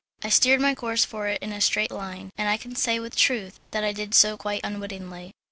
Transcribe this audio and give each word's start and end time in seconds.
I 0.23 0.29
steered 0.29 0.59
my 0.59 0.73
course 0.73 1.05
for 1.05 1.27
it 1.27 1.43
in 1.43 1.51
a 1.51 1.61
straight 1.61 1.91
line, 1.91 2.31
and 2.35 2.49
I 2.49 2.57
can 2.57 2.75
say 2.75 2.99
with 2.99 3.15
truth 3.15 3.59
that 3.69 3.83
I 3.83 3.93
did 3.93 4.15
so 4.15 4.35
quite 4.35 4.61
unwittingly. 4.63 5.31